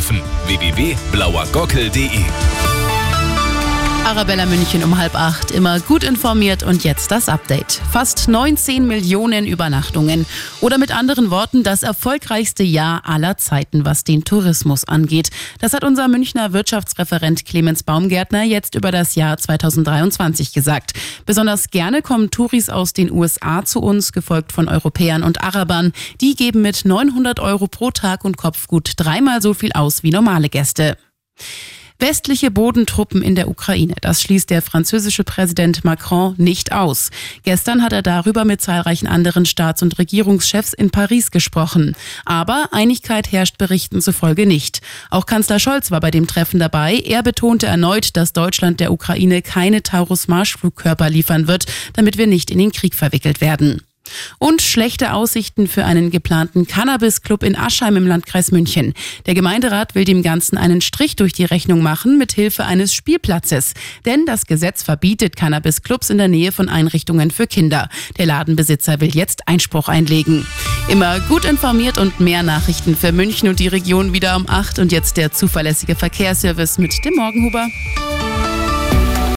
www.blauergockel.de 0.00 2.53
Arabella 4.04 4.44
München 4.44 4.84
um 4.84 4.98
halb 4.98 5.14
acht, 5.14 5.50
immer 5.50 5.80
gut 5.80 6.04
informiert 6.04 6.62
und 6.62 6.84
jetzt 6.84 7.10
das 7.10 7.30
Update. 7.30 7.80
Fast 7.90 8.28
19 8.28 8.86
Millionen 8.86 9.46
Übernachtungen. 9.46 10.26
Oder 10.60 10.76
mit 10.76 10.94
anderen 10.94 11.30
Worten, 11.30 11.62
das 11.62 11.82
erfolgreichste 11.82 12.62
Jahr 12.62 13.08
aller 13.08 13.38
Zeiten, 13.38 13.86
was 13.86 14.04
den 14.04 14.22
Tourismus 14.22 14.84
angeht. 14.84 15.30
Das 15.58 15.72
hat 15.72 15.84
unser 15.84 16.08
Münchner 16.08 16.52
Wirtschaftsreferent 16.52 17.46
Clemens 17.46 17.82
Baumgärtner 17.82 18.42
jetzt 18.42 18.74
über 18.74 18.92
das 18.92 19.14
Jahr 19.14 19.38
2023 19.38 20.52
gesagt. 20.52 20.92
Besonders 21.24 21.70
gerne 21.70 22.02
kommen 22.02 22.30
Touris 22.30 22.68
aus 22.68 22.92
den 22.92 23.10
USA 23.10 23.64
zu 23.64 23.80
uns, 23.80 24.12
gefolgt 24.12 24.52
von 24.52 24.68
Europäern 24.68 25.22
und 25.22 25.42
Arabern. 25.42 25.94
Die 26.20 26.36
geben 26.36 26.60
mit 26.60 26.84
900 26.84 27.40
Euro 27.40 27.68
pro 27.68 27.90
Tag 27.90 28.26
und 28.26 28.36
Kopf 28.36 28.68
gut 28.68 28.92
dreimal 28.96 29.40
so 29.40 29.54
viel 29.54 29.72
aus 29.72 30.02
wie 30.02 30.10
normale 30.10 30.50
Gäste. 30.50 30.98
Westliche 31.98 32.50
Bodentruppen 32.50 33.22
in 33.22 33.34
der 33.34 33.48
Ukraine. 33.48 33.94
Das 34.00 34.20
schließt 34.20 34.50
der 34.50 34.62
französische 34.62 35.22
Präsident 35.24 35.84
Macron 35.84 36.34
nicht 36.38 36.72
aus. 36.72 37.10
Gestern 37.44 37.82
hat 37.82 37.92
er 37.92 38.02
darüber 38.02 38.44
mit 38.44 38.60
zahlreichen 38.60 39.06
anderen 39.06 39.46
Staats- 39.46 39.82
und 39.82 39.98
Regierungschefs 39.98 40.72
in 40.72 40.90
Paris 40.90 41.30
gesprochen. 41.30 41.96
Aber 42.24 42.68
Einigkeit 42.72 43.30
herrscht 43.30 43.58
Berichten 43.58 44.00
zufolge 44.02 44.44
nicht. 44.46 44.80
Auch 45.10 45.26
Kanzler 45.26 45.60
Scholz 45.60 45.90
war 45.90 46.00
bei 46.00 46.10
dem 46.10 46.26
Treffen 46.26 46.58
dabei. 46.58 46.98
Er 46.98 47.22
betonte 47.22 47.66
erneut, 47.66 48.16
dass 48.16 48.32
Deutschland 48.32 48.80
der 48.80 48.92
Ukraine 48.92 49.40
keine 49.40 49.82
Taurus-Marschflugkörper 49.82 51.08
liefern 51.08 51.46
wird, 51.46 51.66
damit 51.92 52.18
wir 52.18 52.26
nicht 52.26 52.50
in 52.50 52.58
den 52.58 52.72
Krieg 52.72 52.94
verwickelt 52.94 53.40
werden. 53.40 53.82
Und 54.38 54.62
schlechte 54.62 55.12
Aussichten 55.12 55.66
für 55.66 55.84
einen 55.84 56.10
geplanten 56.10 56.66
Cannabis-Club 56.66 57.42
in 57.42 57.56
Aschheim 57.56 57.96
im 57.96 58.06
Landkreis 58.06 58.50
München. 58.50 58.94
Der 59.26 59.34
Gemeinderat 59.34 59.94
will 59.94 60.04
dem 60.04 60.22
Ganzen 60.22 60.56
einen 60.56 60.80
Strich 60.80 61.16
durch 61.16 61.32
die 61.32 61.44
Rechnung 61.44 61.82
machen 61.82 62.18
mit 62.18 62.32
Hilfe 62.32 62.64
eines 62.64 62.94
Spielplatzes. 62.94 63.74
Denn 64.04 64.26
das 64.26 64.46
Gesetz 64.46 64.82
verbietet 64.82 65.36
Cannabis-Clubs 65.36 66.10
in 66.10 66.18
der 66.18 66.28
Nähe 66.28 66.52
von 66.52 66.68
Einrichtungen 66.68 67.30
für 67.30 67.46
Kinder. 67.46 67.88
Der 68.18 68.26
Ladenbesitzer 68.26 69.00
will 69.00 69.14
jetzt 69.14 69.48
Einspruch 69.48 69.88
einlegen. 69.88 70.46
Immer 70.88 71.20
gut 71.20 71.44
informiert 71.44 71.98
und 71.98 72.20
mehr 72.20 72.42
Nachrichten 72.42 72.96
für 72.96 73.12
München 73.12 73.48
und 73.48 73.58
die 73.58 73.68
Region 73.68 74.12
wieder 74.12 74.36
um 74.36 74.48
8 74.48 74.78
und 74.78 74.92
jetzt 74.92 75.16
der 75.16 75.32
zuverlässige 75.32 75.94
Verkehrsservice 75.94 76.78
mit 76.78 77.04
dem 77.04 77.14
Morgenhuber. 77.16 77.66